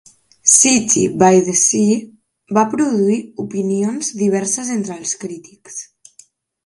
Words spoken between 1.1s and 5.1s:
by the Sea" va produir opinions diverses entre